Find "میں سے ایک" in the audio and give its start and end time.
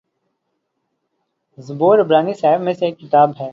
2.61-2.99